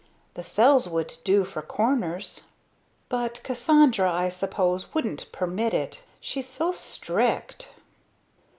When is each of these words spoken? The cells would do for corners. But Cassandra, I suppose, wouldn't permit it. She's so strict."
The 0.33 0.43
cells 0.43 0.89
would 0.89 1.17
do 1.23 1.43
for 1.43 1.61
corners. 1.61 2.45
But 3.07 3.39
Cassandra, 3.43 4.11
I 4.11 4.29
suppose, 4.29 4.95
wouldn't 4.95 5.31
permit 5.31 5.75
it. 5.75 5.99
She's 6.19 6.49
so 6.49 6.73
strict." 6.73 7.67